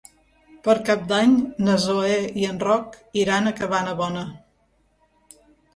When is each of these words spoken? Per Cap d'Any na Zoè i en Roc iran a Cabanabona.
Per 0.67 0.73
Cap 0.87 1.03
d'Any 1.11 1.35
na 1.67 1.75
Zoè 1.85 2.17
i 2.45 2.49
en 2.55 2.59
Roc 2.67 2.99
iran 3.27 3.47
a 3.47 3.55
Cabanabona. 3.61 4.27